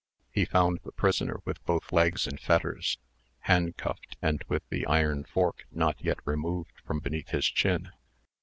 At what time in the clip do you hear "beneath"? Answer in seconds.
7.01-7.29